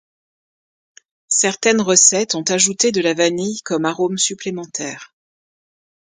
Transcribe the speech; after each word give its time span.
Certaines 1.27 1.79
recettes 1.83 2.33
ont 2.33 2.41
ajouté 2.47 2.91
de 2.91 3.01
la 3.01 3.13
vanille 3.13 3.61
comme 3.61 3.85
arôme 3.85 4.17
supplémentaire. 4.17 5.13